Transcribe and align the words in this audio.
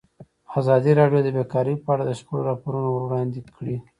ازادي 0.59 0.91
راډیو 0.99 1.21
د 1.23 1.29
بیکاري 1.37 1.75
په 1.83 1.89
اړه 1.93 2.03
د 2.05 2.11
شخړو 2.19 2.47
راپورونه 2.49 2.87
وړاندې 2.91 3.39
کړي. 3.55 3.77